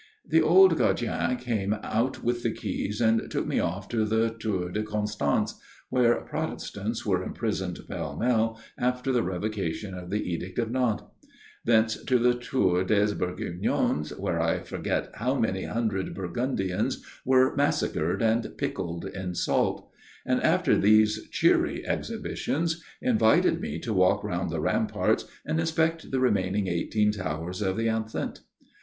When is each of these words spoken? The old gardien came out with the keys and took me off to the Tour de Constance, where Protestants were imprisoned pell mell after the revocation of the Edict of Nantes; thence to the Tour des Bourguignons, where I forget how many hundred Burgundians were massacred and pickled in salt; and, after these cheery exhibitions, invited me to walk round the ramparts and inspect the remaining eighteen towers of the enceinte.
The 0.27 0.41
old 0.41 0.77
gardien 0.79 1.37
came 1.37 1.73
out 1.83 2.23
with 2.23 2.41
the 2.41 2.49
keys 2.51 2.99
and 3.01 3.29
took 3.29 3.45
me 3.45 3.59
off 3.59 3.87
to 3.89 4.03
the 4.03 4.31
Tour 4.31 4.71
de 4.71 4.81
Constance, 4.81 5.59
where 5.91 6.21
Protestants 6.21 7.05
were 7.05 7.21
imprisoned 7.21 7.77
pell 7.87 8.17
mell 8.17 8.59
after 8.79 9.11
the 9.11 9.21
revocation 9.21 9.93
of 9.93 10.09
the 10.09 10.27
Edict 10.27 10.57
of 10.57 10.71
Nantes; 10.71 11.03
thence 11.65 12.03
to 12.05 12.17
the 12.17 12.33
Tour 12.33 12.83
des 12.83 13.13
Bourguignons, 13.13 14.09
where 14.17 14.41
I 14.41 14.61
forget 14.61 15.11
how 15.17 15.35
many 15.35 15.65
hundred 15.65 16.15
Burgundians 16.15 17.05
were 17.23 17.55
massacred 17.55 18.23
and 18.23 18.57
pickled 18.57 19.05
in 19.05 19.35
salt; 19.35 19.87
and, 20.25 20.41
after 20.41 20.75
these 20.79 21.29
cheery 21.29 21.85
exhibitions, 21.85 22.83
invited 23.03 23.61
me 23.61 23.77
to 23.81 23.93
walk 23.93 24.23
round 24.23 24.49
the 24.49 24.61
ramparts 24.61 25.25
and 25.45 25.59
inspect 25.59 26.09
the 26.09 26.19
remaining 26.19 26.65
eighteen 26.67 27.11
towers 27.11 27.61
of 27.61 27.77
the 27.77 27.85
enceinte. 27.87 28.39